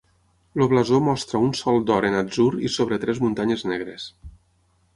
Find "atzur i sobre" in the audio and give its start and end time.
2.21-2.99